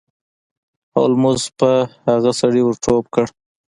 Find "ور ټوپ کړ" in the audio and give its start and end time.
2.63-3.25